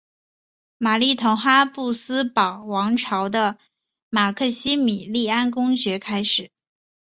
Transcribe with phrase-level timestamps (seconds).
[0.79, 3.59] 玛丽同哈布斯堡王朝的
[4.09, 6.49] 马克西米利安公爵开始。